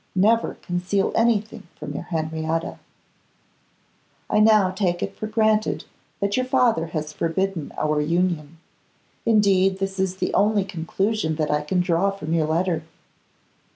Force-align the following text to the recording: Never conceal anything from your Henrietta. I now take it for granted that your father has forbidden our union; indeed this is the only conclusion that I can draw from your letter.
Never 0.15 0.55
conceal 0.63 1.11
anything 1.13 1.67
from 1.75 1.93
your 1.93 2.05
Henrietta. 2.05 2.79
I 4.31 4.39
now 4.39 4.71
take 4.71 5.03
it 5.03 5.15
for 5.15 5.27
granted 5.27 5.85
that 6.19 6.35
your 6.35 6.45
father 6.47 6.87
has 6.87 7.13
forbidden 7.13 7.71
our 7.77 8.01
union; 8.01 8.57
indeed 9.27 9.77
this 9.77 9.99
is 9.99 10.15
the 10.15 10.33
only 10.33 10.65
conclusion 10.65 11.35
that 11.35 11.51
I 11.51 11.61
can 11.61 11.81
draw 11.81 12.09
from 12.09 12.33
your 12.33 12.47
letter. 12.47 12.81